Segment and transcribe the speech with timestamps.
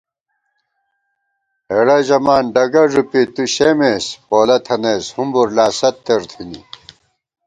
[1.69, 6.59] ہېڑہ ژَمان ڈگہ ݫُپی تُوشېمېس، پولہ تھنَئیس ہُمبر لا ستر تھنی